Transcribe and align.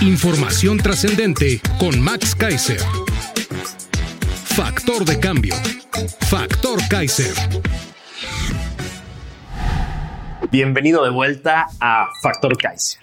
Información 0.00 0.78
trascendente 0.78 1.60
con 1.80 2.00
Max 2.00 2.32
Kaiser. 2.36 2.80
Factor 4.44 5.04
de 5.04 5.18
cambio. 5.18 5.54
Factor 6.20 6.78
Kaiser. 6.88 7.34
Bienvenido 10.52 11.02
de 11.02 11.10
vuelta 11.10 11.66
a 11.80 12.06
Factor 12.22 12.56
Kaiser. 12.56 13.00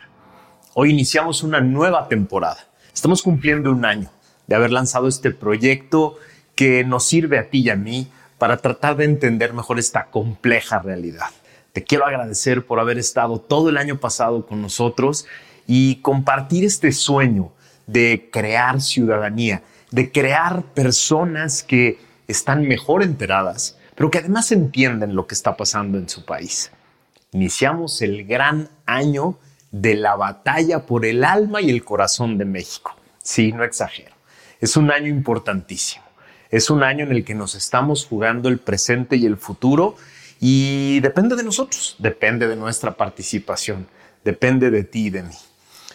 Hoy 0.74 0.92
iniciamos 0.92 1.44
una 1.44 1.60
nueva 1.60 2.08
temporada. 2.08 2.66
Estamos 2.94 3.22
cumpliendo 3.22 3.72
un 3.72 3.84
año 3.84 4.10
de 4.48 4.56
haber 4.56 4.72
lanzado 4.72 5.10
este 5.10 5.32
proyecto 5.32 6.18
que 6.56 6.86
nos 6.86 7.06
sirve 7.06 7.38
a 7.38 7.50
ti 7.50 7.60
y 7.60 7.72
a 7.72 7.76
mí 7.76 8.08
para 8.38 8.58
tratar 8.58 8.96
de 8.96 9.04
entender 9.04 9.52
mejor 9.52 9.80
esta 9.80 10.06
compleja 10.06 10.80
realidad. 10.80 11.28
Te 11.74 11.84
quiero 11.84 12.06
agradecer 12.06 12.66
por 12.66 12.80
haber 12.80 12.98
estado 12.98 13.42
todo 13.42 13.68
el 13.68 13.76
año 13.76 14.00
pasado 14.00 14.46
con 14.46 14.62
nosotros 14.62 15.26
y 15.68 15.98
compartir 15.98 16.64
este 16.64 16.92
sueño 16.92 17.52
de 17.88 18.30
crear 18.32 18.82
ciudadanía, 18.82 19.64
de 19.92 20.12
crear 20.12 20.64
personas 20.74 21.64
que 21.64 22.00
están 22.28 22.68
mejor 22.68 23.04
enteradas, 23.04 23.78
pero 23.96 24.12
que 24.12 24.20
además 24.20 24.52
entienden 24.52 25.16
lo 25.16 25.28
que 25.28 25.36
está 25.36 25.56
pasando 25.56 25.98
en 25.98 26.10
su 26.10 26.26
país. 26.26 26.72
Iniciamos 27.32 28.02
el 28.02 28.26
gran 28.26 28.70
año 28.86 29.38
de 29.72 29.96
la 29.96 30.16
batalla 30.16 30.86
por 30.86 31.06
el 31.06 31.24
alma 31.24 31.62
y 31.62 31.70
el 31.70 31.84
corazón 31.84 32.38
de 32.38 32.46
México. 32.46 32.96
Sí, 33.22 33.52
no 33.52 33.64
exagero. 33.64 34.14
Es 34.62 34.78
un 34.78 34.92
año 34.92 35.08
importantísimo. 35.08 36.06
Es 36.50 36.70
un 36.70 36.84
año 36.84 37.06
en 37.06 37.12
el 37.12 37.26
que 37.26 37.36
nos 37.36 37.56
estamos 37.56 38.06
jugando 38.06 38.48
el 38.50 38.60
presente 38.60 39.18
y 39.18 39.26
el 39.26 39.38
futuro 39.38 39.96
y 40.40 41.00
depende 41.02 41.36
de 41.36 41.44
nosotros, 41.44 41.96
depende 42.00 42.48
de 42.48 42.56
nuestra 42.56 42.96
participación, 42.96 43.88
depende 44.24 44.70
de 44.70 44.84
ti 44.84 45.08
y 45.08 45.10
de 45.10 45.24
mí. 45.24 45.36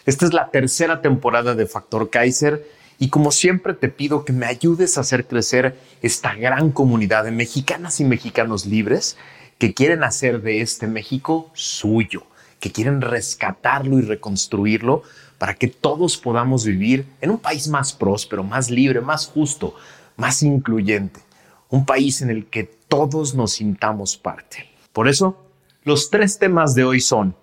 Esta 0.07 0.25
es 0.25 0.33
la 0.33 0.51
tercera 0.51 1.03
temporada 1.03 1.55
de 1.55 1.67
Factor 1.67 2.09
Kaiser 2.11 2.67
y 2.99 3.09
como 3.09 3.33
siempre 3.33 3.75
te 3.75 3.89
pido 3.89 4.25
que 4.25 4.33
me 4.33 4.47
ayudes 4.47 4.97
a 4.97 5.03
hacer 5.03 5.27
crecer 5.27 5.79
esta 6.03 6.35
gran 6.35 6.71
comunidad 6.71 7.25
de 7.25 7.31
mexicanas 7.31 8.01
y 8.01 8.05
mexicanos 8.05 8.67
libres 8.67 9.17
que 9.59 9.75
quieren 9.75 10.03
hacer 10.05 10.41
de 10.41 10.63
este 10.63 10.87
México 10.87 11.51
suyo, 11.53 12.25
que 12.61 12.73
quieren 12.73 13.03
rescatarlo 13.03 13.99
y 13.99 14.03
reconstruirlo 14.03 15.03
para 15.39 15.55
que 15.55 15.69
todos 15.69 16.17
podamos 16.17 16.65
vivir 16.65 17.07
en 17.21 17.31
un 17.31 17.39
país 17.39 17.69
más 17.69 17.93
próspero, 17.93 18.43
más 18.43 18.71
libre, 18.71 19.01
más 19.01 19.27
justo, 19.27 19.75
más 20.17 20.43
incluyente, 20.43 21.21
un 21.69 21.85
país 21.85 22.23
en 22.23 22.31
el 22.31 22.47
que 22.47 22.65
todos 22.65 23.35
nos 23.35 23.53
sintamos 23.53 24.17
parte. 24.17 24.69
Por 24.93 25.09
eso, 25.09 25.47
los 25.85 26.11
tres 26.11 26.39
temas 26.39 26.75
de 26.75 26.85
hoy 26.85 27.01
son, 27.01 27.37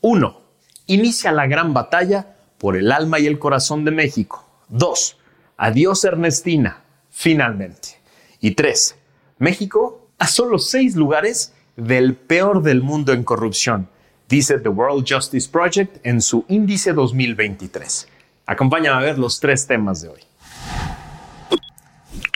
uno, 0.00 0.47
inicia 0.88 1.30
la 1.30 1.46
gran 1.46 1.72
batalla 1.72 2.34
por 2.58 2.76
el 2.76 2.90
alma 2.90 3.20
y 3.20 3.26
el 3.26 3.38
corazón 3.38 3.84
de 3.84 3.92
México. 3.92 4.44
Dos, 4.68 5.16
adiós 5.56 6.02
Ernestina, 6.02 6.82
finalmente. 7.10 8.00
Y 8.40 8.52
tres, 8.52 8.96
México 9.38 10.08
a 10.18 10.26
solo 10.26 10.58
seis 10.58 10.96
lugares 10.96 11.54
del 11.76 12.16
peor 12.16 12.62
del 12.62 12.82
mundo 12.82 13.12
en 13.12 13.22
corrupción, 13.22 13.88
dice 14.28 14.58
The 14.58 14.68
World 14.68 15.06
Justice 15.08 15.48
Project 15.48 16.04
en 16.04 16.20
su 16.20 16.44
índice 16.48 16.92
2023. 16.92 18.08
Acompáñame 18.46 18.96
a 18.96 19.06
ver 19.06 19.18
los 19.18 19.38
tres 19.38 19.66
temas 19.66 20.02
de 20.02 20.08
hoy. 20.08 20.20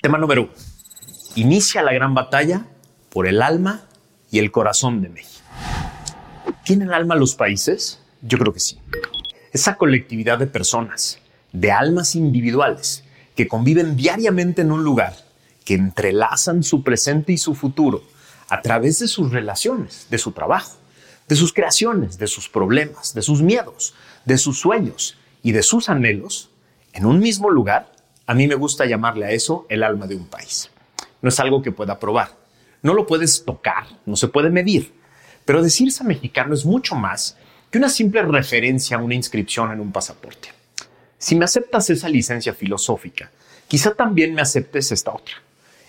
Tema 0.00 0.18
número 0.18 0.42
uno. 0.42 0.52
Inicia 1.34 1.82
la 1.82 1.92
gran 1.92 2.14
batalla 2.14 2.66
por 3.10 3.26
el 3.26 3.42
alma 3.42 3.86
y 4.30 4.38
el 4.38 4.52
corazón 4.52 5.00
de 5.00 5.08
México. 5.08 5.42
¿Tienen 6.64 6.92
alma 6.92 7.16
los 7.16 7.34
países? 7.34 8.01
Yo 8.22 8.38
creo 8.38 8.52
que 8.52 8.60
sí. 8.60 8.78
Esa 9.52 9.76
colectividad 9.76 10.38
de 10.38 10.46
personas, 10.46 11.18
de 11.52 11.72
almas 11.72 12.14
individuales, 12.14 13.04
que 13.34 13.48
conviven 13.48 13.96
diariamente 13.96 14.62
en 14.62 14.72
un 14.72 14.84
lugar, 14.84 15.14
que 15.64 15.74
entrelazan 15.74 16.62
su 16.62 16.82
presente 16.82 17.32
y 17.32 17.38
su 17.38 17.54
futuro 17.54 18.02
a 18.48 18.62
través 18.62 18.98
de 19.00 19.08
sus 19.08 19.32
relaciones, 19.32 20.06
de 20.10 20.18
su 20.18 20.32
trabajo, 20.32 20.76
de 21.28 21.36
sus 21.36 21.52
creaciones, 21.52 22.18
de 22.18 22.26
sus 22.26 22.48
problemas, 22.48 23.14
de 23.14 23.22
sus 23.22 23.42
miedos, 23.42 23.94
de 24.24 24.38
sus 24.38 24.58
sueños 24.58 25.16
y 25.42 25.52
de 25.52 25.62
sus 25.62 25.88
anhelos, 25.88 26.50
en 26.92 27.06
un 27.06 27.18
mismo 27.18 27.50
lugar, 27.50 27.92
a 28.26 28.34
mí 28.34 28.46
me 28.46 28.54
gusta 28.54 28.86
llamarle 28.86 29.26
a 29.26 29.30
eso 29.30 29.66
el 29.68 29.82
alma 29.82 30.06
de 30.06 30.16
un 30.16 30.26
país. 30.26 30.70
No 31.22 31.28
es 31.28 31.40
algo 31.40 31.62
que 31.62 31.72
pueda 31.72 31.98
probar, 31.98 32.36
no 32.82 32.94
lo 32.94 33.06
puedes 33.06 33.44
tocar, 33.44 33.86
no 34.06 34.16
se 34.16 34.28
puede 34.28 34.50
medir, 34.50 34.92
pero 35.44 35.62
decirse 35.62 36.04
mexicano 36.04 36.54
es 36.54 36.64
mucho 36.64 36.94
más 36.94 37.36
que 37.72 37.78
una 37.78 37.88
simple 37.88 38.20
referencia 38.20 38.98
a 38.98 39.00
una 39.00 39.14
inscripción 39.14 39.72
en 39.72 39.80
un 39.80 39.92
pasaporte. 39.92 40.50
Si 41.16 41.34
me 41.34 41.46
aceptas 41.46 41.88
esa 41.88 42.06
licencia 42.06 42.52
filosófica, 42.52 43.30
quizá 43.66 43.94
también 43.94 44.34
me 44.34 44.42
aceptes 44.42 44.92
esta 44.92 45.10
otra. 45.10 45.36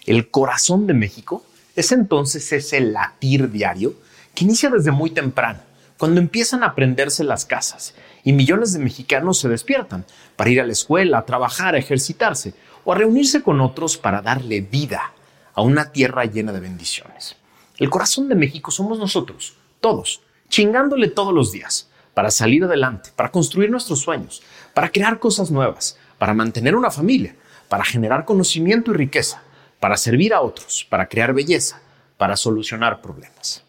El 0.05 0.29
corazón 0.29 0.87
de 0.87 0.93
México 0.93 1.45
es 1.75 1.91
entonces 1.91 2.49
ese 2.53 2.79
latir 2.79 3.51
diario 3.51 3.95
que 4.33 4.45
inicia 4.45 4.69
desde 4.69 4.91
muy 4.91 5.09
temprano, 5.09 5.59
cuando 5.97 6.21
empiezan 6.21 6.63
a 6.63 6.67
aprenderse 6.67 7.25
las 7.25 7.43
casas 7.43 7.95
y 8.23 8.31
millones 8.31 8.71
de 8.71 8.79
mexicanos 8.79 9.39
se 9.39 9.49
despiertan 9.49 10.05
para 10.37 10.51
ir 10.51 10.61
a 10.61 10.65
la 10.65 10.71
escuela, 10.71 11.17
a 11.17 11.25
trabajar, 11.25 11.75
a 11.75 11.79
ejercitarse 11.79 12.53
o 12.85 12.93
a 12.93 12.95
reunirse 12.95 13.43
con 13.43 13.59
otros 13.59 13.97
para 13.97 14.21
darle 14.21 14.61
vida 14.61 15.11
a 15.53 15.61
una 15.61 15.91
tierra 15.91 16.23
llena 16.23 16.53
de 16.53 16.61
bendiciones. 16.61 17.35
El 17.77 17.89
corazón 17.89 18.29
de 18.29 18.35
México 18.35 18.71
somos 18.71 18.97
nosotros, 18.97 19.55
todos, 19.81 20.21
chingándole 20.53 21.07
todos 21.07 21.33
los 21.33 21.51
días 21.51 21.89
para 22.13 22.29
salir 22.29 22.63
adelante, 22.63 23.09
para 23.15 23.31
construir 23.31 23.71
nuestros 23.71 24.01
sueños, 24.01 24.43
para 24.75 24.91
crear 24.91 25.17
cosas 25.17 25.49
nuevas, 25.49 25.97
para 26.19 26.35
mantener 26.35 26.75
una 26.75 26.91
familia, 26.91 27.35
para 27.69 27.83
generar 27.83 28.23
conocimiento 28.23 28.91
y 28.91 28.93
riqueza, 28.93 29.41
para 29.79 29.97
servir 29.97 30.31
a 30.31 30.41
otros, 30.41 30.85
para 30.87 31.07
crear 31.07 31.33
belleza, 31.33 31.81
para 32.17 32.37
solucionar 32.37 33.01
problemas. 33.01 33.63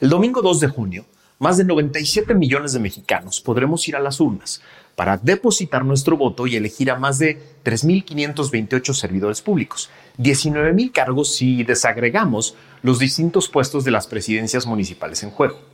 El 0.00 0.08
domingo 0.08 0.40
2 0.40 0.60
de 0.60 0.68
junio, 0.68 1.04
más 1.38 1.58
de 1.58 1.64
97 1.64 2.34
millones 2.34 2.72
de 2.72 2.80
mexicanos 2.80 3.42
podremos 3.42 3.86
ir 3.86 3.94
a 3.94 4.00
las 4.00 4.18
urnas 4.18 4.62
para 4.96 5.18
depositar 5.18 5.84
nuestro 5.84 6.16
voto 6.16 6.46
y 6.46 6.56
elegir 6.56 6.90
a 6.90 6.98
más 6.98 7.18
de 7.18 7.38
3.528 7.66 8.94
servidores 8.94 9.42
públicos, 9.42 9.90
19.000 10.16 10.90
cargos 10.90 11.36
si 11.36 11.64
desagregamos 11.64 12.56
los 12.80 12.98
distintos 12.98 13.50
puestos 13.50 13.84
de 13.84 13.90
las 13.90 14.06
presidencias 14.06 14.64
municipales 14.64 15.22
en 15.22 15.30
juego. 15.30 15.73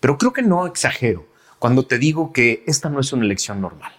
Pero 0.00 0.18
creo 0.18 0.32
que 0.32 0.42
no 0.42 0.66
exagero 0.66 1.26
cuando 1.58 1.84
te 1.84 1.98
digo 1.98 2.32
que 2.32 2.62
esta 2.66 2.88
no 2.88 3.00
es 3.00 3.12
una 3.12 3.24
elección 3.24 3.60
normal. 3.60 3.92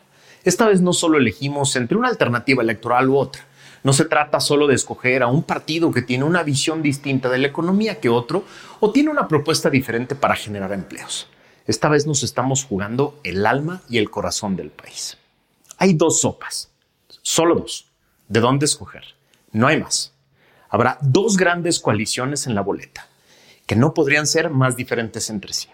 Esta 0.44 0.68
vez 0.68 0.82
no 0.82 0.94
solo 0.94 1.18
elegimos 1.18 1.76
entre 1.76 1.98
una 1.98 2.08
alternativa 2.08 2.64
electoral 2.64 3.10
u 3.10 3.18
otra. 3.18 3.46
No 3.84 3.94
se 3.94 4.06
trata 4.06 4.40
solo 4.40 4.68
de 4.68 4.76
escoger 4.76 5.24
a 5.24 5.28
un 5.28 5.44
partido 5.44 5.92
que 5.92 6.02
tiene 6.02 6.24
una 6.24 6.44
visión 6.44 6.82
distinta 6.82 7.30
de 7.30 7.38
la 7.38 7.48
economía 7.48 8.00
que 8.00 8.10
otro 8.10 8.44
o 8.80 8.92
tiene 8.92 9.10
una 9.10 9.28
propuesta 9.28 9.70
diferente 9.70 10.16
para 10.16 10.36
generar 10.36 10.72
empleos. 10.74 11.28
Esta 11.66 11.90
vez 11.90 12.08
nos 12.08 12.24
estamos 12.24 12.64
jugando 12.64 13.20
el 13.24 13.46
alma 13.46 13.82
y 13.90 13.98
el 13.98 14.10
corazón 14.10 14.56
del 14.56 14.70
país. 14.70 15.18
Hay 15.78 15.94
dos 15.94 16.22
sopas, 16.22 16.72
solo 17.22 17.56
dos. 17.56 17.88
¿De 18.30 18.40
dónde 18.40 18.66
escoger? 18.66 19.04
No 19.52 19.68
hay 19.68 19.80
más. 19.82 20.14
Habrá 20.70 20.98
dos 21.02 21.38
grandes 21.38 21.80
coaliciones 21.80 22.48
en 22.48 22.56
la 22.56 22.62
boleta, 22.62 23.08
que 23.66 23.76
no 23.76 23.94
podrían 23.94 24.28
ser 24.28 24.50
más 24.50 24.76
diferentes 24.76 25.30
entre 25.30 25.54
sí. 25.54 25.70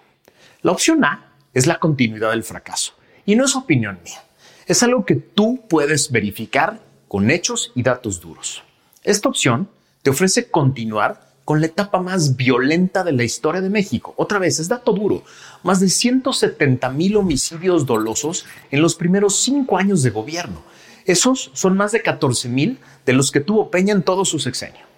La 0.64 0.72
opción 0.72 1.04
A 1.04 1.34
es 1.54 1.68
la 1.68 1.78
continuidad 1.78 2.32
del 2.32 2.46
fracaso, 2.46 2.94
y 3.26 3.36
no 3.36 3.44
es 3.44 3.54
opinión 3.54 4.00
mía. 4.02 4.24
Es 4.66 4.82
algo 4.82 5.04
que 5.06 5.16
tú 5.16 5.60
puedes 5.68 6.10
verificar 6.10 6.80
con 7.10 7.30
hechos 7.32 7.74
y 7.76 7.84
datos 7.84 8.22
duros. 8.22 8.64
Esta 9.04 9.28
opción 9.28 9.68
te 10.04 10.12
ofrece 10.12 10.50
continuar 10.50 11.34
con 11.44 11.60
la 11.60 11.68
etapa 11.68 12.02
más 12.02 12.38
violenta 12.38 13.04
de 13.04 13.12
la 13.12 13.26
historia 13.26 13.60
de 13.60 13.70
México. 13.70 14.14
Otra 14.16 14.40
vez, 14.40 14.58
es 14.58 14.70
dato 14.70 14.94
duro. 14.94 15.24
Más 15.64 15.82
de 15.82 15.90
170 15.90 16.90
mil 16.92 17.18
homicidios 17.18 17.86
dolosos 17.86 18.46
en 18.72 18.82
los 18.82 18.96
primeros 18.96 19.36
cinco 19.42 19.78
años 19.78 20.02
de 20.02 20.12
gobierno. 20.12 20.64
Esos 21.04 21.52
son 21.54 21.76
más 21.76 21.92
de 21.92 22.02
14 22.02 22.48
mil 22.48 22.80
de 23.06 23.12
los 23.12 23.32
que 23.32 23.42
tuvo 23.42 23.70
Peña 23.70 23.92
en 23.92 24.04
todo 24.04 24.24
su 24.24 24.40
sexenio. 24.40 24.93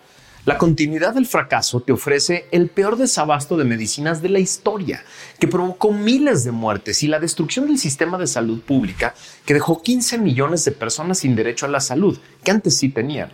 La 0.45 0.59
continuidad 0.59 1.15
del 1.15 1.25
fracaso 1.25 1.79
te 1.79 1.91
ofrece 1.91 2.45
el 2.51 2.69
peor 2.69 2.97
desabasto 2.97 3.57
de 3.57 3.63
medicinas 3.63 4.21
de 4.21 4.29
la 4.29 4.37
historia, 4.37 5.03
que 5.39 5.47
provocó 5.47 5.91
miles 5.91 6.43
de 6.43 6.51
muertes 6.51 7.01
y 7.01 7.07
la 7.07 7.19
destrucción 7.19 7.65
del 7.65 7.79
sistema 7.79 8.19
de 8.19 8.27
salud 8.27 8.61
pública, 8.61 9.15
que 9.43 9.55
dejó 9.55 9.81
15 9.81 10.19
millones 10.19 10.63
de 10.63 10.71
personas 10.71 11.17
sin 11.17 11.35
derecho 11.35 11.65
a 11.65 11.69
la 11.69 11.79
salud, 11.79 12.19
que 12.43 12.51
antes 12.51 12.77
sí 12.77 12.89
tenían. 12.89 13.31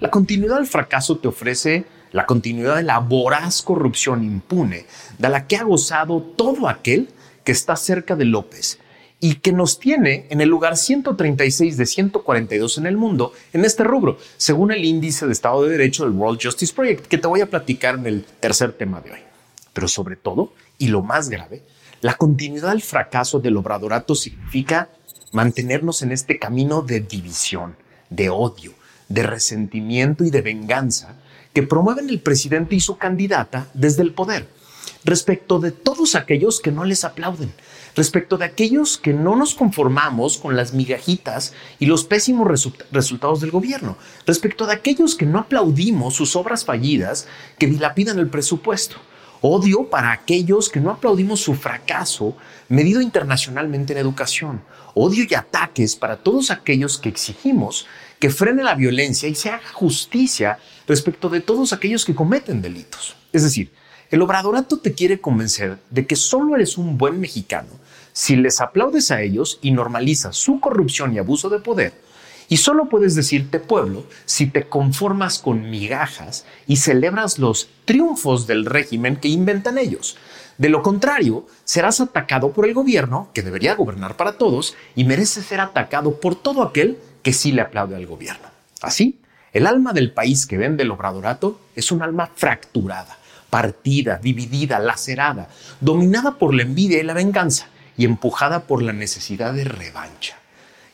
La 0.00 0.10
continuidad 0.10 0.56
del 0.56 0.66
fracaso 0.66 1.18
te 1.18 1.28
ofrece 1.28 1.84
la 2.10 2.26
continuidad 2.26 2.74
de 2.74 2.82
la 2.82 2.98
voraz 2.98 3.62
corrupción 3.62 4.24
impune 4.24 4.86
de 5.18 5.28
la 5.28 5.46
que 5.46 5.56
ha 5.56 5.62
gozado 5.62 6.20
todo 6.20 6.68
aquel 6.68 7.10
que 7.44 7.52
está 7.52 7.76
cerca 7.76 8.16
de 8.16 8.24
López 8.24 8.80
y 9.20 9.36
que 9.36 9.52
nos 9.52 9.78
tiene 9.78 10.26
en 10.30 10.40
el 10.40 10.48
lugar 10.48 10.76
136 10.76 11.76
de 11.76 11.86
142 11.86 12.78
en 12.78 12.86
el 12.86 12.96
mundo 12.96 13.32
en 13.52 13.64
este 13.64 13.84
rubro, 13.84 14.18
según 14.36 14.72
el 14.72 14.84
índice 14.84 15.26
de 15.26 15.32
Estado 15.32 15.62
de 15.64 15.70
Derecho 15.70 16.04
del 16.04 16.14
World 16.14 16.40
Justice 16.42 16.72
Project, 16.74 17.06
que 17.06 17.18
te 17.18 17.28
voy 17.28 17.42
a 17.42 17.50
platicar 17.50 17.96
en 17.96 18.06
el 18.06 18.24
tercer 18.40 18.72
tema 18.72 19.00
de 19.00 19.12
hoy. 19.12 19.18
Pero 19.72 19.88
sobre 19.88 20.16
todo, 20.16 20.52
y 20.78 20.88
lo 20.88 21.02
más 21.02 21.28
grave, 21.28 21.62
la 22.00 22.14
continuidad 22.14 22.70
del 22.70 22.82
fracaso 22.82 23.40
del 23.40 23.58
obradorato 23.58 24.14
significa 24.14 24.88
mantenernos 25.32 26.02
en 26.02 26.12
este 26.12 26.38
camino 26.38 26.80
de 26.82 27.00
división, 27.00 27.76
de 28.08 28.30
odio, 28.30 28.72
de 29.08 29.22
resentimiento 29.22 30.24
y 30.24 30.30
de 30.30 30.40
venganza 30.40 31.16
que 31.52 31.62
promueven 31.62 32.08
el 32.08 32.20
presidente 32.20 32.74
y 32.74 32.80
su 32.80 32.96
candidata 32.96 33.68
desde 33.74 34.02
el 34.02 34.14
poder, 34.14 34.48
respecto 35.04 35.58
de 35.58 35.72
todos 35.72 36.14
aquellos 36.14 36.60
que 36.60 36.72
no 36.72 36.84
les 36.84 37.04
aplauden, 37.04 37.52
respecto 37.96 38.36
de 38.38 38.44
aquellos 38.44 38.98
que 38.98 39.12
no 39.12 39.36
nos 39.36 39.54
conformamos 39.54 40.38
con 40.38 40.56
las 40.56 40.72
migajitas 40.72 41.52
y 41.78 41.86
los 41.86 42.04
pésimos 42.04 42.48
resultados 42.90 43.40
del 43.40 43.50
gobierno, 43.50 43.96
respecto 44.26 44.66
de 44.66 44.74
aquellos 44.74 45.14
que 45.14 45.26
no 45.26 45.38
aplaudimos 45.38 46.14
sus 46.14 46.36
obras 46.36 46.64
fallidas 46.64 47.26
que 47.58 47.66
dilapidan 47.66 48.18
el 48.18 48.28
presupuesto. 48.28 48.96
Odio 49.42 49.88
para 49.88 50.12
aquellos 50.12 50.68
que 50.68 50.80
no 50.80 50.90
aplaudimos 50.90 51.40
su 51.40 51.54
fracaso 51.54 52.36
medido 52.68 53.00
internacionalmente 53.00 53.94
en 53.94 53.98
educación. 53.98 54.62
Odio 54.94 55.24
y 55.28 55.34
ataques 55.34 55.96
para 55.96 56.18
todos 56.18 56.50
aquellos 56.50 56.98
que 56.98 57.08
exigimos 57.08 57.86
que 58.18 58.28
frene 58.28 58.62
la 58.62 58.74
violencia 58.74 59.30
y 59.30 59.34
se 59.34 59.48
haga 59.48 59.72
justicia 59.72 60.58
respecto 60.86 61.30
de 61.30 61.40
todos 61.40 61.72
aquellos 61.72 62.04
que 62.04 62.14
cometen 62.14 62.60
delitos. 62.60 63.16
Es 63.32 63.42
decir, 63.42 63.72
el 64.10 64.22
obradorato 64.22 64.78
te 64.78 64.92
quiere 64.92 65.20
convencer 65.20 65.78
de 65.90 66.06
que 66.06 66.16
solo 66.16 66.56
eres 66.56 66.76
un 66.78 66.98
buen 66.98 67.20
mexicano 67.20 67.68
si 68.12 68.36
les 68.36 68.60
aplaudes 68.60 69.10
a 69.10 69.22
ellos 69.22 69.58
y 69.62 69.70
normalizas 69.70 70.36
su 70.36 70.60
corrupción 70.60 71.14
y 71.14 71.18
abuso 71.18 71.48
de 71.48 71.60
poder. 71.60 71.92
Y 72.48 72.56
solo 72.56 72.88
puedes 72.88 73.14
decirte 73.14 73.60
pueblo 73.60 74.04
si 74.24 74.48
te 74.48 74.68
conformas 74.68 75.38
con 75.38 75.70
migajas 75.70 76.44
y 76.66 76.76
celebras 76.76 77.38
los 77.38 77.68
triunfos 77.84 78.48
del 78.48 78.66
régimen 78.66 79.14
que 79.14 79.28
inventan 79.28 79.78
ellos. 79.78 80.16
De 80.58 80.68
lo 80.68 80.82
contrario, 80.82 81.46
serás 81.64 82.00
atacado 82.00 82.52
por 82.52 82.66
el 82.66 82.74
gobierno, 82.74 83.30
que 83.32 83.42
debería 83.42 83.76
gobernar 83.76 84.16
para 84.16 84.32
todos, 84.32 84.74
y 84.96 85.04
mereces 85.04 85.46
ser 85.46 85.60
atacado 85.60 86.20
por 86.20 86.34
todo 86.34 86.62
aquel 86.62 86.98
que 87.22 87.32
sí 87.32 87.52
le 87.52 87.62
aplaude 87.62 87.94
al 87.94 88.06
gobierno. 88.06 88.48
Así, 88.82 89.20
el 89.52 89.66
alma 89.66 89.92
del 89.92 90.12
país 90.12 90.46
que 90.46 90.58
vende 90.58 90.82
el 90.82 90.90
obradorato 90.90 91.60
es 91.76 91.92
un 91.92 92.02
alma 92.02 92.30
fracturada, 92.34 93.16
partida, 93.50 94.18
dividida, 94.22 94.78
lacerada, 94.78 95.48
dominada 95.80 96.38
por 96.38 96.54
la 96.54 96.62
envidia 96.62 97.00
y 97.00 97.02
la 97.02 97.14
venganza 97.14 97.68
y 97.96 98.04
empujada 98.04 98.66
por 98.66 98.82
la 98.82 98.92
necesidad 98.92 99.52
de 99.52 99.64
revancha. 99.64 100.38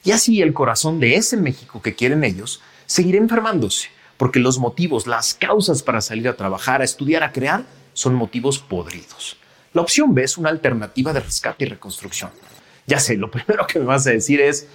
Y 0.03 0.13
así 0.13 0.41
el 0.43 0.55
corazón 0.55 0.99
de 0.99 1.17
ese 1.17 1.37
México 1.37 1.83
que 1.83 1.95
quieren 1.95 2.25
ellos 2.25 2.61
seguirá 2.87 3.19
enfermándose, 3.19 3.89
porque 4.17 4.41
los 4.41 4.59
motivos, 4.59 5.07
las 5.07 5.35
causas 5.35 5.83
para 5.83 6.01
salir 6.01 6.29
a 6.29 6.37
trabajar, 6.37 6.81
a 6.81 6.85
estudiar, 6.85 7.23
a 7.23 7.33
crear, 7.33 7.65
son 7.93 8.15
motivos 8.15 8.59
podridos. 8.59 9.37
La 9.73 9.83
opción 9.83 10.15
B 10.15 10.23
es 10.23 10.39
una 10.39 10.49
alternativa 10.49 11.13
de 11.13 11.21
rescate 11.21 11.65
y 11.65 11.69
reconstrucción. 11.69 12.31
Ya 12.87 12.99
sé, 12.99 13.17
lo 13.17 13.31
primero 13.33 13.67
que 13.67 13.79
me 13.79 13.85
vas 13.85 14.07
a 14.07 14.11
decir 14.11 14.41
es, 14.41 14.67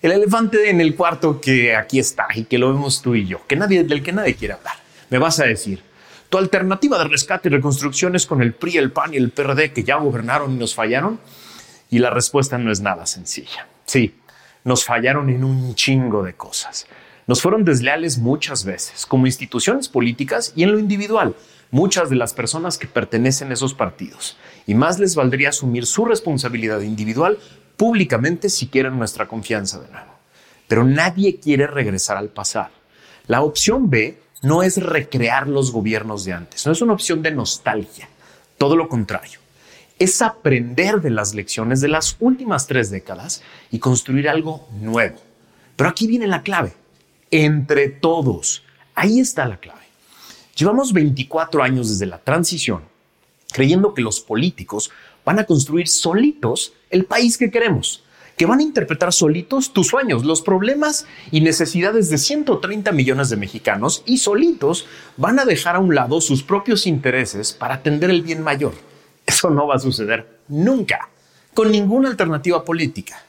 el 0.00 0.12
elefante 0.12 0.70
en 0.70 0.80
el 0.80 0.94
cuarto 0.94 1.40
que 1.40 1.74
aquí 1.74 1.98
está 1.98 2.28
y 2.34 2.44
que 2.44 2.58
lo 2.58 2.72
vemos 2.72 3.02
tú 3.02 3.14
y 3.14 3.26
yo, 3.26 3.46
que 3.46 3.56
nadie, 3.56 3.84
del 3.84 4.02
que 4.02 4.12
nadie 4.12 4.34
quiere 4.34 4.54
hablar. 4.54 4.76
Me 5.10 5.18
vas 5.18 5.40
a 5.40 5.44
decir, 5.44 5.82
tu 6.28 6.38
alternativa 6.38 6.98
de 6.98 7.04
rescate 7.04 7.48
y 7.48 7.52
reconstrucción 7.52 8.14
es 8.14 8.26
con 8.26 8.42
el 8.42 8.54
PRI, 8.54 8.76
el 8.76 8.92
PAN 8.92 9.14
y 9.14 9.16
el 9.16 9.30
PRD 9.30 9.72
que 9.72 9.84
ya 9.84 9.96
gobernaron 9.96 10.52
y 10.52 10.56
nos 10.56 10.74
fallaron. 10.74 11.20
Y 11.90 12.00
la 12.00 12.10
respuesta 12.10 12.58
no 12.58 12.70
es 12.70 12.80
nada 12.80 13.06
sencilla. 13.06 13.66
Sí, 13.86 14.14
nos 14.64 14.84
fallaron 14.84 15.30
en 15.30 15.42
un 15.42 15.74
chingo 15.74 16.22
de 16.22 16.34
cosas. 16.34 16.86
Nos 17.26 17.42
fueron 17.42 17.64
desleales 17.64 18.18
muchas 18.18 18.64
veces, 18.64 19.06
como 19.06 19.26
instituciones 19.26 19.88
políticas 19.88 20.52
y 20.54 20.62
en 20.62 20.72
lo 20.72 20.78
individual, 20.78 21.34
muchas 21.70 22.10
de 22.10 22.16
las 22.16 22.34
personas 22.34 22.78
que 22.78 22.86
pertenecen 22.86 23.50
a 23.50 23.54
esos 23.54 23.74
partidos. 23.74 24.36
Y 24.66 24.74
más 24.74 24.98
les 24.98 25.14
valdría 25.14 25.50
asumir 25.50 25.86
su 25.86 26.04
responsabilidad 26.04 26.80
individual 26.80 27.38
públicamente 27.76 28.48
si 28.50 28.68
quieren 28.68 28.98
nuestra 28.98 29.28
confianza 29.28 29.78
de 29.80 29.90
nuevo. 29.90 30.12
Pero 30.68 30.84
nadie 30.84 31.38
quiere 31.38 31.66
regresar 31.66 32.16
al 32.18 32.28
pasado. 32.28 32.70
La 33.26 33.42
opción 33.42 33.88
B 33.90 34.18
no 34.42 34.62
es 34.62 34.82
recrear 34.82 35.48
los 35.48 35.72
gobiernos 35.72 36.24
de 36.24 36.32
antes, 36.32 36.66
no 36.66 36.72
es 36.72 36.80
una 36.80 36.92
opción 36.92 37.22
de 37.22 37.30
nostalgia, 37.30 38.08
todo 38.56 38.76
lo 38.76 38.88
contrario. 38.88 39.38
Es 39.98 40.22
aprender 40.22 41.00
de 41.00 41.10
las 41.10 41.34
lecciones 41.34 41.80
de 41.80 41.88
las 41.88 42.16
últimas 42.20 42.66
tres 42.68 42.90
décadas 42.90 43.42
y 43.70 43.80
construir 43.80 44.28
algo 44.28 44.68
nuevo. 44.80 45.18
Pero 45.74 45.90
aquí 45.90 46.06
viene 46.06 46.28
la 46.28 46.42
clave. 46.42 46.72
Entre 47.32 47.88
todos. 47.88 48.62
Ahí 48.94 49.18
está 49.18 49.46
la 49.48 49.58
clave. 49.58 49.82
Llevamos 50.54 50.92
24 50.92 51.64
años 51.64 51.88
desde 51.88 52.06
la 52.06 52.18
transición 52.18 52.82
creyendo 53.52 53.94
que 53.94 54.02
los 54.02 54.20
políticos 54.20 54.90
van 55.24 55.38
a 55.38 55.44
construir 55.44 55.88
solitos 55.88 56.72
el 56.90 57.04
país 57.04 57.36
que 57.36 57.50
queremos, 57.50 58.02
que 58.38 58.46
van 58.46 58.60
a 58.60 58.62
interpretar 58.62 59.12
solitos 59.12 59.72
tus 59.72 59.88
sueños, 59.88 60.24
los 60.24 60.42
problemas 60.42 61.06
y 61.32 61.40
necesidades 61.40 62.08
de 62.08 62.18
130 62.18 62.92
millones 62.92 63.30
de 63.30 63.36
mexicanos 63.36 64.04
y 64.06 64.18
solitos 64.18 64.86
van 65.16 65.40
a 65.40 65.44
dejar 65.44 65.74
a 65.74 65.80
un 65.80 65.94
lado 65.94 66.20
sus 66.20 66.44
propios 66.44 66.86
intereses 66.86 67.52
para 67.52 67.74
atender 67.74 68.10
el 68.10 68.22
bien 68.22 68.42
mayor. 68.42 68.74
Eso 69.26 69.50
no 69.50 69.66
va 69.66 69.74
a 69.74 69.80
suceder 69.80 70.38
nunca, 70.46 71.08
con 71.52 71.72
ninguna 71.72 72.08
alternativa 72.08 72.64
política. 72.64 73.20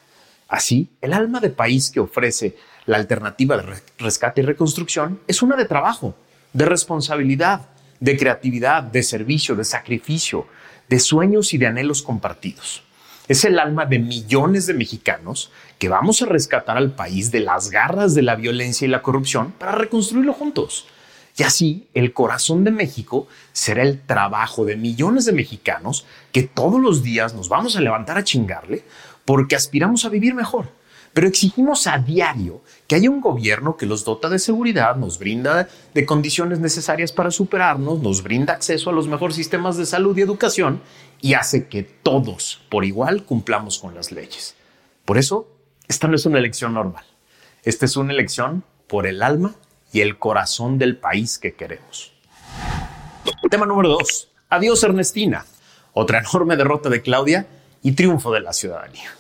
Así, 0.47 0.89
el 1.01 1.13
alma 1.13 1.39
de 1.39 1.49
país 1.49 1.89
que 1.89 1.99
ofrece 1.99 2.55
la 2.85 2.97
alternativa 2.97 3.57
de 3.57 3.81
rescate 3.97 4.41
y 4.41 4.45
reconstrucción 4.45 5.19
es 5.27 5.41
una 5.41 5.55
de 5.55 5.65
trabajo, 5.65 6.15
de 6.53 6.65
responsabilidad, 6.65 7.67
de 7.99 8.15
creatividad, 8.15 8.83
de 8.83 9.01
servicio, 9.01 9.55
de 9.55 9.65
sacrificio, 9.65 10.45
de 10.87 10.99
sueños 10.99 11.53
y 11.53 11.57
de 11.57 11.67
anhelos 11.67 12.03
compartidos. 12.03 12.83
Es 13.29 13.45
el 13.45 13.59
alma 13.59 13.85
de 13.85 13.99
millones 13.99 14.65
de 14.65 14.73
mexicanos 14.73 15.51
que 15.77 15.87
vamos 15.87 16.21
a 16.21 16.25
rescatar 16.25 16.77
al 16.77 16.91
país 16.91 17.31
de 17.31 17.39
las 17.39 17.69
garras 17.69 18.15
de 18.15 18.23
la 18.23 18.35
violencia 18.35 18.85
y 18.85 18.89
la 18.89 19.03
corrupción 19.03 19.51
para 19.51 19.73
reconstruirlo 19.73 20.33
juntos. 20.33 20.87
Y 21.37 21.43
así, 21.43 21.87
el 21.93 22.11
corazón 22.11 22.63
de 22.63 22.71
México 22.71 23.27
será 23.53 23.83
el 23.83 24.01
trabajo 24.01 24.65
de 24.65 24.75
millones 24.75 25.25
de 25.25 25.33
mexicanos 25.33 26.07
que 26.31 26.41
todos 26.41 26.81
los 26.81 27.03
días 27.03 27.35
nos 27.35 27.49
vamos 27.49 27.77
a 27.77 27.81
levantar 27.81 28.17
a 28.17 28.23
chingarle 28.23 28.83
porque 29.25 29.55
aspiramos 29.55 30.05
a 30.05 30.09
vivir 30.09 30.33
mejor 30.33 30.78
pero 31.13 31.27
exigimos 31.27 31.87
a 31.87 31.97
diario 31.97 32.61
que 32.87 32.95
haya 32.95 33.09
un 33.09 33.21
gobierno 33.21 33.77
que 33.77 33.85
los 33.85 34.05
dota 34.05 34.29
de 34.29 34.39
seguridad, 34.39 34.95
nos 34.95 35.19
brinda 35.19 35.67
de 35.93 36.05
condiciones 36.05 36.59
necesarias 36.59 37.11
para 37.11 37.31
superarnos, 37.31 38.01
nos 38.01 38.23
brinda 38.23 38.53
acceso 38.53 38.89
a 38.89 38.93
los 38.93 39.07
mejores 39.07 39.35
sistemas 39.35 39.77
de 39.77 39.85
salud 39.85 40.17
y 40.17 40.21
educación 40.21 40.81
y 41.21 41.33
hace 41.33 41.67
que 41.67 41.83
todos 41.83 42.61
por 42.69 42.85
igual 42.85 43.23
cumplamos 43.23 43.79
con 43.79 43.95
las 43.95 44.11
leyes. 44.11 44.55
Por 45.05 45.17
eso, 45.17 45.47
esta 45.87 46.07
no 46.07 46.15
es 46.15 46.25
una 46.25 46.39
elección 46.39 46.73
normal. 46.73 47.03
Esta 47.63 47.85
es 47.85 47.97
una 47.97 48.13
elección 48.13 48.63
por 48.87 49.07
el 49.07 49.21
alma 49.21 49.55
y 49.91 50.01
el 50.01 50.17
corazón 50.17 50.77
del 50.77 50.97
país 50.97 51.37
que 51.37 51.53
queremos. 51.53 52.13
Tema 53.49 53.65
número 53.65 53.89
dos. 53.89 54.29
Adiós 54.49 54.83
Ernestina. 54.83 55.45
Otra 55.93 56.19
enorme 56.19 56.55
derrota 56.55 56.89
de 56.89 57.01
Claudia 57.01 57.47
y 57.81 57.93
triunfo 57.93 58.31
de 58.31 58.41
la 58.41 58.53
ciudadanía. 58.53 59.18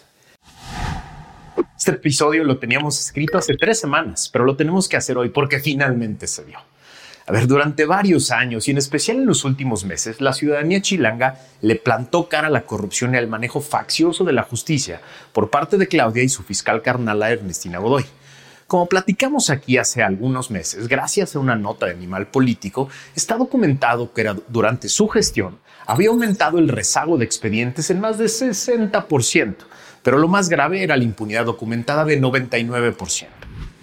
Este 1.77 1.91
episodio 1.91 2.43
lo 2.43 2.57
teníamos 2.57 2.99
escrito 2.99 3.37
hace 3.37 3.55
tres 3.55 3.79
semanas, 3.79 4.29
pero 4.31 4.45
lo 4.45 4.55
tenemos 4.55 4.87
que 4.87 4.97
hacer 4.97 5.17
hoy 5.17 5.29
porque 5.29 5.59
finalmente 5.59 6.27
se 6.27 6.45
dio. 6.45 6.59
A 7.29 7.31
ver, 7.31 7.45
durante 7.45 7.85
varios 7.85 8.31
años 8.31 8.67
y 8.67 8.71
en 8.71 8.79
especial 8.79 9.17
en 9.17 9.27
los 9.27 9.45
últimos 9.45 9.85
meses, 9.85 10.19
la 10.19 10.33
ciudadanía 10.33 10.81
chilanga 10.81 11.39
le 11.61 11.75
plantó 11.75 12.27
cara 12.27 12.47
a 12.47 12.49
la 12.49 12.63
corrupción 12.63 13.13
y 13.13 13.17
al 13.17 13.27
manejo 13.27 13.61
faccioso 13.61 14.23
de 14.23 14.33
la 14.33 14.41
justicia 14.41 14.99
por 15.31 15.51
parte 15.51 15.77
de 15.77 15.87
Claudia 15.87 16.23
y 16.23 16.29
su 16.29 16.41
fiscal 16.41 16.81
carnal 16.81 17.21
Ernestina 17.21 17.77
Godoy. 17.77 18.05
Como 18.65 18.87
platicamos 18.87 19.49
aquí 19.49 19.77
hace 19.77 20.03
algunos 20.03 20.51
meses, 20.51 20.87
gracias 20.87 21.35
a 21.35 21.39
una 21.39 21.55
nota 21.55 21.85
de 21.85 21.93
Animal 21.93 22.27
Político, 22.27 22.89
está 23.15 23.37
documentado 23.37 24.13
que 24.13 24.31
durante 24.47 24.89
su 24.89 25.07
gestión 25.07 25.59
había 25.87 26.09
aumentado 26.09 26.59
el 26.59 26.67
rezago 26.67 27.17
de 27.17 27.25
expedientes 27.25 27.89
en 27.89 27.99
más 27.99 28.19
de 28.19 28.25
60%, 28.25 29.55
pero 30.03 30.17
lo 30.17 30.27
más 30.27 30.49
grave 30.49 30.83
era 30.83 30.97
la 30.97 31.03
impunidad 31.03 31.45
documentada 31.45 32.05
de 32.05 32.21
99%. 32.21 33.27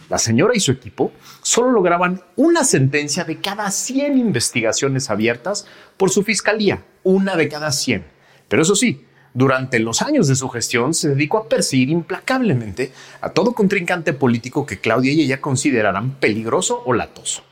La 0.08 0.18
señora 0.18 0.52
y 0.54 0.60
su 0.60 0.70
equipo 0.70 1.12
solo 1.42 1.72
lograban 1.72 2.22
una 2.36 2.62
sentencia 2.62 3.24
de 3.24 3.40
cada 3.40 3.70
100 3.70 4.18
investigaciones 4.18 5.10
abiertas 5.10 5.66
por 5.96 6.10
su 6.10 6.22
fiscalía, 6.22 6.84
una 7.02 7.34
de 7.34 7.48
cada 7.48 7.72
100. 7.72 8.04
Pero 8.48 8.62
eso 8.62 8.76
sí, 8.76 9.04
durante 9.34 9.80
los 9.80 10.02
años 10.02 10.28
de 10.28 10.36
su 10.36 10.48
gestión 10.48 10.94
se 10.94 11.10
dedicó 11.10 11.38
a 11.38 11.48
perseguir 11.48 11.90
implacablemente 11.90 12.92
a 13.20 13.30
todo 13.30 13.52
contrincante 13.52 14.12
político 14.12 14.64
que 14.64 14.78
Claudia 14.78 15.12
y 15.12 15.22
ella 15.22 15.40
consideraran 15.40 16.12
peligroso 16.12 16.82
o 16.86 16.92
latoso. 16.92 17.42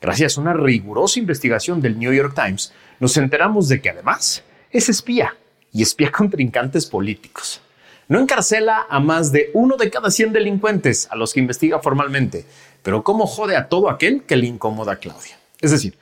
Gracias 0.00 0.38
a 0.38 0.40
una 0.40 0.52
rigurosa 0.52 1.18
investigación 1.18 1.80
del 1.80 1.98
New 1.98 2.12
York 2.12 2.34
Times, 2.34 2.72
nos 3.00 3.16
enteramos 3.16 3.68
de 3.68 3.80
que 3.80 3.90
además 3.90 4.44
es 4.70 4.88
espía 4.88 5.36
y 5.72 5.82
espía 5.82 6.12
contrincantes 6.16 6.86
políticos. 6.86 7.60
No 8.08 8.20
encarcela 8.20 8.86
a 8.88 9.00
más 9.00 9.32
de 9.32 9.50
uno 9.54 9.76
de 9.76 9.90
cada 9.90 10.10
100 10.10 10.32
delincuentes 10.32 11.08
a 11.10 11.16
los 11.16 11.32
que 11.32 11.40
investiga 11.40 11.78
formalmente, 11.78 12.44
pero 12.82 13.02
cómo 13.02 13.26
jode 13.26 13.56
a 13.56 13.68
todo 13.68 13.88
aquel 13.88 14.24
que 14.24 14.36
le 14.36 14.46
incomoda 14.46 14.92
a 14.92 14.96
Claudia. 14.96 15.38
Es 15.60 15.70
decir, 15.70 15.96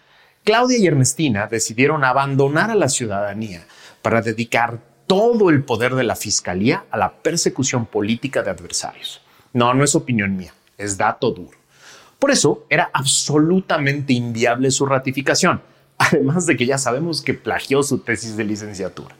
Claudia 0.44 0.78
y 0.78 0.86
Ernestina 0.86 1.46
decidieron 1.46 2.02
abandonar 2.04 2.70
a 2.70 2.74
la 2.74 2.88
ciudadanía 2.88 3.64
para 4.02 4.20
dedicar 4.20 4.80
todo 5.06 5.50
el 5.50 5.62
poder 5.62 5.94
de 5.94 6.02
la 6.02 6.16
fiscalía 6.16 6.84
a 6.90 6.98
la 6.98 7.12
persecución 7.12 7.86
política 7.86 8.42
de 8.42 8.50
adversarios. 8.50 9.22
No, 9.52 9.72
no 9.74 9.84
es 9.84 9.94
opinión 9.94 10.36
mía, 10.36 10.52
es 10.78 10.96
dato 10.96 11.30
duro. 11.30 11.56
Por 12.18 12.30
eso 12.30 12.66
era 12.70 12.90
absolutamente 12.92 14.12
inviable 14.12 14.70
su 14.70 14.86
ratificación, 14.86 15.62
además 15.98 16.46
de 16.46 16.56
que 16.56 16.66
ya 16.66 16.78
sabemos 16.78 17.22
que 17.22 17.34
plagió 17.34 17.82
su 17.82 17.98
tesis 17.98 18.36
de 18.36 18.44
licenciatura. 18.44 19.14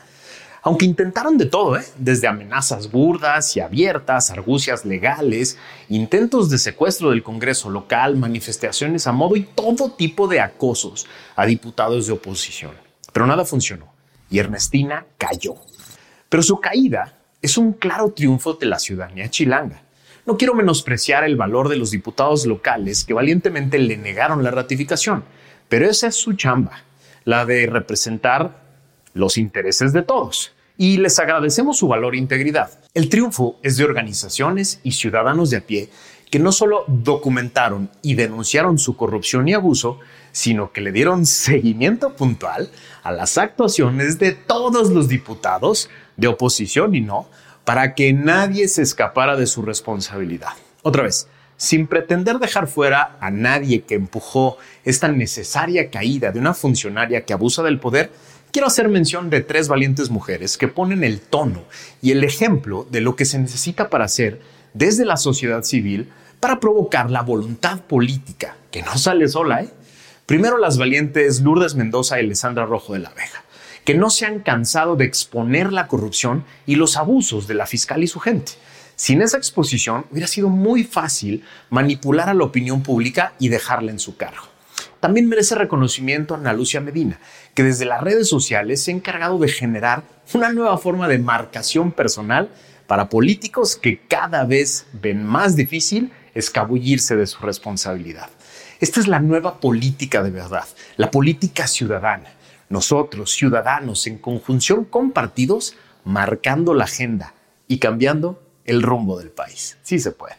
Aunque 0.64 0.84
intentaron 0.84 1.38
de 1.38 1.46
todo, 1.46 1.76
¿eh? 1.76 1.84
desde 1.98 2.28
amenazas 2.28 2.90
burdas 2.90 3.56
y 3.56 3.60
abiertas, 3.60 4.30
argucias 4.30 4.84
legales, 4.84 5.58
intentos 5.88 6.50
de 6.50 6.58
secuestro 6.58 7.10
del 7.10 7.24
Congreso 7.24 7.68
local, 7.68 8.16
manifestaciones 8.16 9.08
a 9.08 9.12
modo 9.12 9.34
y 9.34 9.42
todo 9.42 9.90
tipo 9.90 10.28
de 10.28 10.40
acosos 10.40 11.08
a 11.34 11.46
diputados 11.46 12.06
de 12.06 12.12
oposición. 12.12 12.72
Pero 13.12 13.26
nada 13.26 13.44
funcionó 13.44 13.92
y 14.30 14.38
Ernestina 14.38 15.04
cayó. 15.18 15.56
Pero 16.28 16.44
su 16.44 16.60
caída 16.60 17.18
es 17.42 17.58
un 17.58 17.72
claro 17.72 18.12
triunfo 18.12 18.54
de 18.54 18.66
la 18.66 18.78
ciudadanía 18.78 19.28
chilanga. 19.28 19.82
No 20.24 20.36
quiero 20.36 20.54
menospreciar 20.54 21.24
el 21.24 21.34
valor 21.34 21.68
de 21.68 21.76
los 21.76 21.90
diputados 21.90 22.46
locales 22.46 23.04
que 23.04 23.14
valientemente 23.14 23.80
le 23.80 23.96
negaron 23.96 24.44
la 24.44 24.52
ratificación, 24.52 25.24
pero 25.68 25.90
esa 25.90 26.06
es 26.06 26.14
su 26.14 26.34
chamba, 26.34 26.84
la 27.24 27.44
de 27.44 27.66
representar 27.66 28.61
los 29.14 29.38
intereses 29.38 29.92
de 29.92 30.02
todos. 30.02 30.52
Y 30.76 30.96
les 30.96 31.18
agradecemos 31.18 31.78
su 31.78 31.88
valor 31.88 32.14
e 32.14 32.18
integridad. 32.18 32.70
El 32.94 33.08
triunfo 33.08 33.58
es 33.62 33.76
de 33.76 33.84
organizaciones 33.84 34.80
y 34.82 34.92
ciudadanos 34.92 35.50
de 35.50 35.58
a 35.58 35.60
pie 35.60 35.90
que 36.32 36.38
no 36.38 36.50
solo 36.50 36.84
documentaron 36.88 37.90
y 38.00 38.14
denunciaron 38.14 38.78
su 38.78 38.96
corrupción 38.96 39.48
y 39.48 39.52
abuso, 39.52 40.00
sino 40.32 40.72
que 40.72 40.80
le 40.80 40.90
dieron 40.90 41.26
seguimiento 41.26 42.16
puntual 42.16 42.70
a 43.02 43.12
las 43.12 43.36
actuaciones 43.36 44.18
de 44.18 44.32
todos 44.32 44.88
los 44.88 45.08
diputados 45.08 45.90
de 46.16 46.28
oposición 46.28 46.94
y 46.94 47.02
no, 47.02 47.28
para 47.64 47.94
que 47.94 48.14
nadie 48.14 48.66
se 48.68 48.80
escapara 48.80 49.36
de 49.36 49.46
su 49.46 49.60
responsabilidad. 49.60 50.54
Otra 50.82 51.02
vez, 51.02 51.28
sin 51.58 51.86
pretender 51.86 52.38
dejar 52.38 52.66
fuera 52.66 53.18
a 53.20 53.30
nadie 53.30 53.82
que 53.82 53.94
empujó 53.94 54.56
esta 54.84 55.08
necesaria 55.08 55.90
caída 55.90 56.32
de 56.32 56.40
una 56.40 56.54
funcionaria 56.54 57.26
que 57.26 57.34
abusa 57.34 57.62
del 57.62 57.78
poder, 57.78 58.10
quiero 58.52 58.66
hacer 58.66 58.88
mención 58.88 59.30
de 59.30 59.40
tres 59.40 59.66
valientes 59.66 60.10
mujeres 60.10 60.58
que 60.58 60.68
ponen 60.68 61.02
el 61.02 61.20
tono 61.20 61.64
y 62.02 62.12
el 62.12 62.22
ejemplo 62.22 62.86
de 62.90 63.00
lo 63.00 63.16
que 63.16 63.24
se 63.24 63.38
necesita 63.38 63.88
para 63.88 64.04
hacer 64.04 64.40
desde 64.74 65.06
la 65.06 65.16
sociedad 65.16 65.62
civil 65.62 66.10
para 66.38 66.60
provocar 66.60 67.10
la 67.10 67.22
voluntad 67.22 67.80
política, 67.80 68.56
que 68.70 68.82
no 68.82 68.98
sale 68.98 69.26
sola, 69.28 69.62
¿eh? 69.62 69.70
Primero 70.26 70.58
las 70.58 70.78
valientes 70.78 71.40
Lourdes 71.40 71.74
Mendoza 71.74 72.20
y 72.20 72.24
Alessandra 72.24 72.66
Rojo 72.66 72.92
de 72.92 73.00
la 73.00 73.10
Vega, 73.10 73.44
que 73.84 73.94
no 73.94 74.10
se 74.10 74.26
han 74.26 74.40
cansado 74.40 74.96
de 74.96 75.04
exponer 75.04 75.72
la 75.72 75.88
corrupción 75.88 76.44
y 76.66 76.76
los 76.76 76.96
abusos 76.96 77.46
de 77.48 77.54
la 77.54 77.66
fiscal 77.66 78.02
y 78.02 78.06
su 78.06 78.20
gente. 78.20 78.52
Sin 78.96 79.22
esa 79.22 79.38
exposición 79.38 80.04
hubiera 80.10 80.28
sido 80.28 80.48
muy 80.48 80.84
fácil 80.84 81.42
manipular 81.70 82.28
a 82.28 82.34
la 82.34 82.44
opinión 82.44 82.82
pública 82.82 83.32
y 83.38 83.48
dejarla 83.48 83.90
en 83.90 83.98
su 83.98 84.16
cargo. 84.16 84.51
También 85.02 85.28
merece 85.28 85.56
reconocimiento 85.56 86.32
a 86.32 86.36
Ana 86.36 86.52
Lucia 86.52 86.80
Medina, 86.80 87.18
que 87.54 87.64
desde 87.64 87.86
las 87.86 88.02
redes 88.02 88.28
sociales 88.28 88.84
se 88.84 88.92
ha 88.92 88.94
encargado 88.94 89.36
de 89.40 89.48
generar 89.48 90.04
una 90.32 90.52
nueva 90.52 90.78
forma 90.78 91.08
de 91.08 91.18
marcación 91.18 91.90
personal 91.90 92.50
para 92.86 93.08
políticos 93.08 93.74
que 93.74 93.98
cada 94.06 94.44
vez 94.44 94.86
ven 94.92 95.24
más 95.24 95.56
difícil 95.56 96.12
escabullirse 96.36 97.16
de 97.16 97.26
su 97.26 97.40
responsabilidad. 97.40 98.30
Esta 98.78 99.00
es 99.00 99.08
la 99.08 99.18
nueva 99.18 99.58
política 99.58 100.22
de 100.22 100.30
verdad, 100.30 100.68
la 100.96 101.10
política 101.10 101.66
ciudadana. 101.66 102.30
Nosotros, 102.68 103.32
ciudadanos, 103.32 104.06
en 104.06 104.18
conjunción 104.18 104.84
con 104.84 105.10
partidos, 105.10 105.74
marcando 106.04 106.74
la 106.74 106.84
agenda 106.84 107.34
y 107.66 107.78
cambiando 107.78 108.40
el 108.64 108.82
rumbo 108.82 109.18
del 109.18 109.30
país. 109.30 109.78
Sí 109.82 109.98
se 109.98 110.12
puede. 110.12 110.36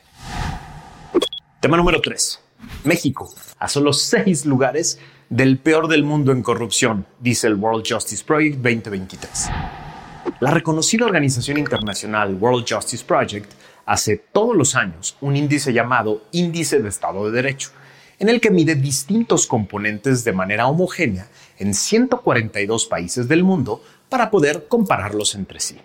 Tema 1.60 1.76
número 1.76 2.00
3. 2.00 2.43
México, 2.84 3.34
a 3.60 3.68
solo 3.68 3.94
seis 3.94 4.46
lugares 4.46 5.00
del 5.30 5.58
peor 5.58 5.88
del 5.88 6.04
mundo 6.04 6.32
en 6.32 6.44
corrupción, 6.44 7.06
dice 7.20 7.48
el 7.48 7.56
World 7.56 7.86
Justice 7.88 8.24
Project 8.24 8.58
2023. 8.58 9.50
La 10.40 10.52
reconocida 10.52 11.06
organización 11.06 11.58
internacional 11.58 12.36
World 12.36 12.66
Justice 12.70 13.04
Project 13.06 13.52
hace 13.86 14.18
todos 14.18 14.56
los 14.56 14.76
años 14.76 15.18
un 15.22 15.36
índice 15.36 15.74
llamado 15.74 16.24
Índice 16.32 16.82
de 16.82 16.90
Estado 16.90 17.26
de 17.26 17.32
Derecho, 17.32 17.72
en 18.20 18.30
el 18.30 18.40
que 18.40 18.52
mide 18.52 18.76
distintos 18.76 19.48
componentes 19.48 20.24
de 20.24 20.34
manera 20.34 20.68
homogénea 20.68 21.28
en 21.58 21.74
142 21.74 22.86
países 22.86 23.28
del 23.28 23.44
mundo 23.44 23.82
para 24.10 24.30
poder 24.30 24.68
compararlos 24.68 25.36
entre 25.36 25.60
sí. 25.60 25.78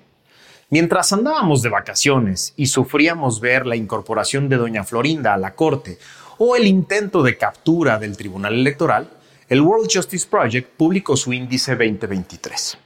Mientras 0.71 1.15
andábamos 1.15 1.63
de 1.63 1.71
vacaciones 1.71 2.53
y 2.55 2.67
sufríamos 2.67 3.41
ver 3.41 3.65
la 3.65 3.75
incorporación 3.75 4.51
de 4.51 4.59
doña 4.59 4.85
Florinda 4.85 5.33
a 5.33 5.39
la 5.39 5.55
Corte 5.55 5.99
o 6.39 6.55
el 6.55 6.67
intento 6.67 7.23
de 7.23 7.37
captura 7.37 7.99
del 7.99 8.17
Tribunal 8.17 8.55
Electoral, 8.55 9.11
el 9.49 9.61
World 9.61 9.91
Justice 9.93 10.27
Project 10.29 10.71
publicó 10.77 11.17
su 11.17 11.33
índice 11.33 11.73
2023. 11.75 12.79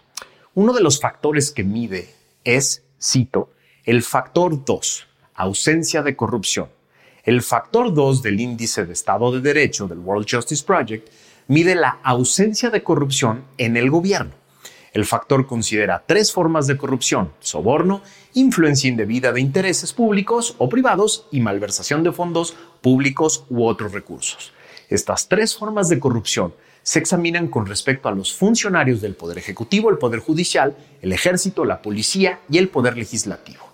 Uno 0.54 0.73
de 0.73 0.82
los 0.82 1.00
factores 1.00 1.50
que 1.50 1.62
mide 1.62 2.14
es, 2.44 2.82
cito, 3.00 3.52
el 3.85 4.02
factor 4.02 4.64
2, 4.64 5.06
ausencia 5.35 6.02
de 6.02 6.16
corrupción. 6.16 6.68
El 7.25 7.42
factor 7.42 7.92
2 7.92 8.23
del 8.23 8.40
índice 8.40 8.87
de 8.87 8.92
Estado 8.92 9.30
de 9.32 9.40
Derecho 9.40 9.87
del 9.87 9.99
World 9.99 10.26
Justice 10.28 10.64
Project 10.64 11.09
mide 11.49 11.75
la 11.75 11.99
ausencia 12.02 12.71
de 12.71 12.82
corrupción 12.82 13.44
en 13.59 13.76
el 13.76 13.90
gobierno. 13.90 14.42
El 14.93 15.07
factor 15.07 15.47
considera 15.47 16.05
tres 16.07 16.33
formas 16.33 16.67
de 16.67 16.77
corrupción, 16.77 17.33
soborno, 17.41 18.03
influencia 18.35 18.89
indebida 18.89 19.33
de 19.33 19.41
intereses 19.41 19.95
públicos 19.95 20.55
o 20.59 20.69
privados 20.69 21.27
y 21.31 21.41
malversación 21.41 22.03
de 22.03 22.13
fondos 22.13 22.55
públicos 22.83 23.45
u 23.49 23.65
otros 23.65 23.93
recursos. 23.93 24.53
Estas 24.91 25.29
tres 25.29 25.57
formas 25.57 25.89
de 25.89 25.99
corrupción 25.99 26.53
se 26.83 26.99
examinan 26.99 27.49
con 27.49 27.65
respecto 27.65 28.09
a 28.09 28.13
los 28.13 28.35
funcionarios 28.35 29.01
del 29.01 29.15
Poder 29.15 29.39
Ejecutivo, 29.39 29.89
el 29.89 29.97
Poder 29.97 30.21
Judicial, 30.21 30.77
el 31.01 31.13
Ejército, 31.13 31.65
la 31.65 31.81
Policía 31.81 32.41
y 32.51 32.59
el 32.59 32.69
Poder 32.69 32.99
Legislativo. 32.99 33.73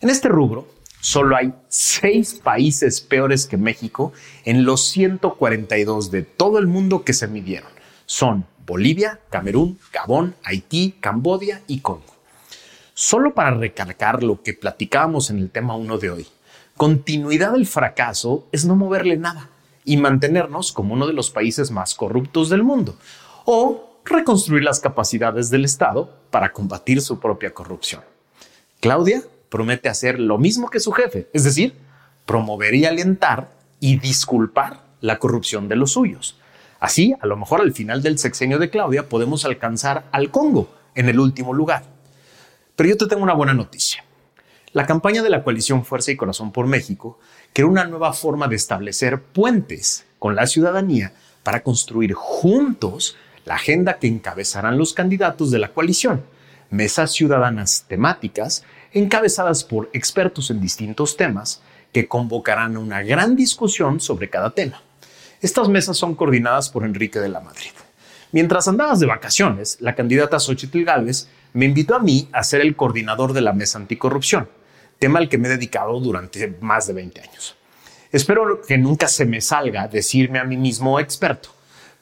En 0.00 0.10
este 0.10 0.28
rubro, 0.28 0.68
solo 1.00 1.36
hay 1.36 1.54
seis 1.68 2.34
países 2.34 3.00
peores 3.00 3.46
que 3.46 3.56
México 3.56 4.12
en 4.44 4.64
los 4.64 4.88
142 4.88 6.10
de 6.10 6.22
todo 6.22 6.58
el 6.58 6.66
mundo 6.66 7.02
que 7.02 7.14
se 7.14 7.28
midieron. 7.28 7.70
Son 8.04 8.44
Bolivia, 8.70 9.18
Camerún, 9.30 9.80
Gabón, 9.92 10.36
Haití, 10.44 10.94
Cambodia 11.00 11.60
y 11.66 11.80
Congo. 11.80 12.14
Solo 12.94 13.34
para 13.34 13.50
recalcar 13.50 14.22
lo 14.22 14.44
que 14.44 14.54
platicábamos 14.54 15.28
en 15.30 15.40
el 15.40 15.50
tema 15.50 15.74
1 15.74 15.98
de 15.98 16.10
hoy, 16.10 16.26
continuidad 16.76 17.50
del 17.50 17.66
fracaso 17.66 18.46
es 18.52 18.64
no 18.64 18.76
moverle 18.76 19.16
nada 19.16 19.48
y 19.84 19.96
mantenernos 19.96 20.70
como 20.70 20.94
uno 20.94 21.08
de 21.08 21.14
los 21.14 21.32
países 21.32 21.72
más 21.72 21.96
corruptos 21.96 22.48
del 22.48 22.62
mundo, 22.62 22.94
o 23.44 23.98
reconstruir 24.04 24.62
las 24.62 24.78
capacidades 24.78 25.50
del 25.50 25.64
Estado 25.64 26.08
para 26.30 26.52
combatir 26.52 27.02
su 27.02 27.18
propia 27.18 27.52
corrupción. 27.52 28.02
Claudia 28.78 29.24
promete 29.48 29.88
hacer 29.88 30.20
lo 30.20 30.38
mismo 30.38 30.70
que 30.70 30.78
su 30.78 30.92
jefe, 30.92 31.28
es 31.32 31.42
decir, 31.42 31.74
promover 32.24 32.76
y 32.76 32.84
alentar 32.84 33.50
y 33.80 33.98
disculpar 33.98 34.84
la 35.00 35.18
corrupción 35.18 35.68
de 35.68 35.74
los 35.74 35.90
suyos. 35.90 36.39
Así, 36.80 37.14
a 37.20 37.26
lo 37.26 37.36
mejor 37.36 37.60
al 37.60 37.74
final 37.74 38.02
del 38.02 38.18
sexenio 38.18 38.58
de 38.58 38.70
Claudia 38.70 39.08
podemos 39.08 39.44
alcanzar 39.44 40.06
al 40.12 40.30
Congo 40.30 40.74
en 40.94 41.10
el 41.10 41.20
último 41.20 41.52
lugar. 41.52 41.84
Pero 42.74 42.88
yo 42.88 42.96
te 42.96 43.06
tengo 43.06 43.22
una 43.22 43.34
buena 43.34 43.52
noticia. 43.52 44.02
La 44.72 44.86
campaña 44.86 45.22
de 45.22 45.28
la 45.28 45.44
coalición 45.44 45.84
Fuerza 45.84 46.10
y 46.10 46.16
Corazón 46.16 46.52
por 46.52 46.66
México 46.66 47.18
creó 47.52 47.68
una 47.68 47.84
nueva 47.84 48.14
forma 48.14 48.48
de 48.48 48.56
establecer 48.56 49.20
puentes 49.20 50.06
con 50.18 50.34
la 50.34 50.46
ciudadanía 50.46 51.12
para 51.42 51.62
construir 51.62 52.14
juntos 52.14 53.16
la 53.44 53.56
agenda 53.56 53.98
que 53.98 54.06
encabezarán 54.06 54.78
los 54.78 54.94
candidatos 54.94 55.50
de 55.50 55.58
la 55.58 55.72
coalición, 55.72 56.24
mesas 56.70 57.12
ciudadanas 57.12 57.84
temáticas 57.88 58.64
encabezadas 58.92 59.64
por 59.64 59.90
expertos 59.92 60.50
en 60.50 60.60
distintos 60.60 61.16
temas 61.16 61.62
que 61.92 62.08
convocarán 62.08 62.76
una 62.76 63.02
gran 63.02 63.36
discusión 63.36 64.00
sobre 64.00 64.30
cada 64.30 64.50
tema. 64.50 64.82
Estas 65.42 65.70
mesas 65.70 65.96
son 65.96 66.14
coordinadas 66.14 66.68
por 66.68 66.84
Enrique 66.84 67.18
de 67.18 67.30
la 67.30 67.40
Madrid. 67.40 67.70
Mientras 68.30 68.68
andabas 68.68 69.00
de 69.00 69.06
vacaciones, 69.06 69.78
la 69.80 69.94
candidata 69.94 70.38
Xochitl 70.38 70.84
Gálvez 70.84 71.28
me 71.54 71.64
invitó 71.64 71.94
a 71.94 71.98
mí 71.98 72.28
a 72.32 72.44
ser 72.44 72.60
el 72.60 72.76
coordinador 72.76 73.32
de 73.32 73.40
la 73.40 73.54
mesa 73.54 73.78
anticorrupción, 73.78 74.50
tema 74.98 75.18
al 75.18 75.30
que 75.30 75.38
me 75.38 75.48
he 75.48 75.52
dedicado 75.52 75.98
durante 75.98 76.58
más 76.60 76.86
de 76.86 76.92
20 76.92 77.22
años. 77.22 77.56
Espero 78.12 78.60
que 78.60 78.76
nunca 78.76 79.08
se 79.08 79.24
me 79.24 79.40
salga 79.40 79.88
decirme 79.88 80.38
a 80.40 80.44
mí 80.44 80.58
mismo 80.58 81.00
experto, 81.00 81.48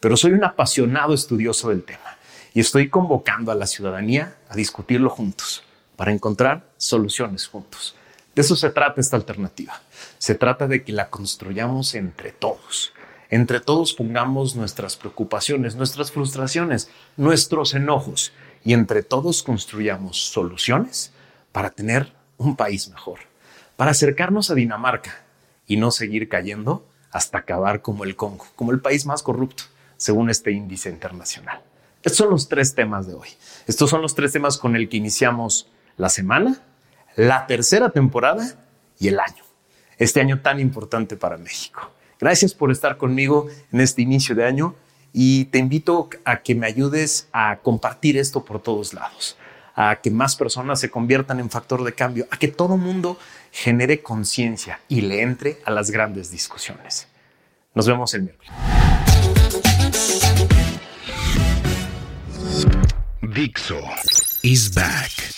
pero 0.00 0.16
soy 0.16 0.32
un 0.32 0.42
apasionado 0.42 1.14
estudioso 1.14 1.68
del 1.68 1.84
tema 1.84 2.18
y 2.54 2.60
estoy 2.60 2.88
convocando 2.88 3.52
a 3.52 3.54
la 3.54 3.68
ciudadanía 3.68 4.36
a 4.48 4.56
discutirlo 4.56 5.10
juntos 5.10 5.62
para 5.94 6.12
encontrar 6.12 6.72
soluciones 6.76 7.46
juntos. 7.46 7.94
De 8.34 8.42
eso 8.42 8.56
se 8.56 8.70
trata 8.70 9.00
esta 9.00 9.16
alternativa. 9.16 9.80
Se 10.18 10.34
trata 10.34 10.66
de 10.66 10.82
que 10.82 10.92
la 10.92 11.08
construyamos 11.08 11.94
entre 11.94 12.32
todos. 12.32 12.92
Entre 13.30 13.60
todos 13.60 13.92
pongamos 13.92 14.56
nuestras 14.56 14.96
preocupaciones, 14.96 15.76
nuestras 15.76 16.10
frustraciones, 16.10 16.90
nuestros 17.16 17.74
enojos 17.74 18.32
y 18.64 18.72
entre 18.72 19.02
todos 19.02 19.42
construyamos 19.42 20.18
soluciones 20.18 21.12
para 21.52 21.70
tener 21.70 22.12
un 22.38 22.56
país 22.56 22.88
mejor, 22.88 23.20
para 23.76 23.90
acercarnos 23.90 24.50
a 24.50 24.54
Dinamarca 24.54 25.24
y 25.66 25.76
no 25.76 25.90
seguir 25.90 26.28
cayendo 26.28 26.86
hasta 27.10 27.38
acabar 27.38 27.82
como 27.82 28.04
el 28.04 28.16
Congo, 28.16 28.46
como 28.56 28.72
el 28.72 28.80
país 28.80 29.04
más 29.04 29.22
corrupto, 29.22 29.64
según 29.96 30.30
este 30.30 30.52
índice 30.52 30.88
internacional. 30.88 31.60
Estos 32.02 32.16
son 32.16 32.30
los 32.30 32.48
tres 32.48 32.74
temas 32.74 33.06
de 33.06 33.14
hoy. 33.14 33.28
Estos 33.66 33.90
son 33.90 34.00
los 34.00 34.14
tres 34.14 34.32
temas 34.32 34.56
con 34.56 34.76
el 34.76 34.88
que 34.88 34.96
iniciamos 34.96 35.68
la 35.96 36.08
semana, 36.08 36.62
la 37.16 37.46
tercera 37.46 37.90
temporada 37.90 38.54
y 38.98 39.08
el 39.08 39.20
año. 39.20 39.44
Este 39.98 40.20
año 40.20 40.40
tan 40.40 40.60
importante 40.60 41.16
para 41.16 41.36
México. 41.36 41.90
Gracias 42.20 42.54
por 42.54 42.70
estar 42.70 42.96
conmigo 42.96 43.46
en 43.72 43.80
este 43.80 44.02
inicio 44.02 44.34
de 44.34 44.44
año 44.44 44.74
y 45.12 45.46
te 45.46 45.58
invito 45.58 46.08
a 46.24 46.42
que 46.42 46.54
me 46.54 46.66
ayudes 46.66 47.28
a 47.32 47.58
compartir 47.62 48.16
esto 48.16 48.44
por 48.44 48.60
todos 48.60 48.92
lados 48.94 49.36
a 49.80 50.00
que 50.02 50.10
más 50.10 50.34
personas 50.34 50.80
se 50.80 50.90
conviertan 50.90 51.38
en 51.38 51.50
factor 51.50 51.84
de 51.84 51.92
cambio, 51.92 52.26
a 52.32 52.36
que 52.36 52.48
todo 52.48 52.76
mundo 52.76 53.16
genere 53.52 54.02
conciencia 54.02 54.80
y 54.88 55.02
le 55.02 55.22
entre 55.22 55.58
a 55.64 55.70
las 55.70 55.92
grandes 55.92 56.32
discusiones. 56.32 57.06
Nos 57.74 57.86
vemos 57.86 58.12
el 58.14 58.22
miércoles. 58.22 58.50
Dixo 63.22 63.78
is 64.42 64.74
back. 64.74 65.37